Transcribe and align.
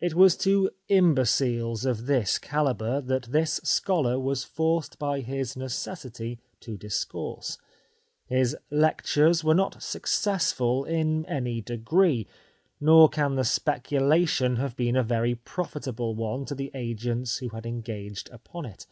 It 0.00 0.14
was 0.14 0.36
to 0.38 0.70
imbeciles 0.88 1.84
of 1.84 2.06
this 2.06 2.36
calibre 2.36 3.00
that 3.00 3.30
this 3.30 3.60
scholar 3.62 4.18
was 4.18 4.42
forced 4.42 4.98
by 4.98 5.20
his 5.20 5.56
necessity 5.56 6.40
to 6.58 6.76
discourse. 6.76 7.58
His 8.26 8.56
lectures 8.72 9.44
were 9.44 9.54
not 9.54 9.80
successful 9.80 10.84
in 10.84 11.24
any 11.26 11.60
degree, 11.60 12.26
nor 12.80 13.08
can 13.08 13.36
the 13.36 13.44
speculation 13.44 14.56
have 14.56 14.74
been 14.74 14.96
a 14.96 15.04
very 15.04 15.36
pro 15.36 15.66
fitable 15.66 16.16
one 16.16 16.44
to 16.46 16.56
the 16.56 16.72
agents 16.74 17.36
who 17.38 17.50
had 17.50 17.64
engaged 17.64 18.30
upon 18.30 18.66
it. 18.66 18.84